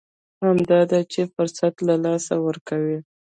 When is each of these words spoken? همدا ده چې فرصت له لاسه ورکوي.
همدا 0.43 0.79
ده 0.91 0.99
چې 1.11 1.21
فرصت 1.33 1.73
له 1.87 1.95
لاسه 2.05 2.33
ورکوي. 2.45 2.99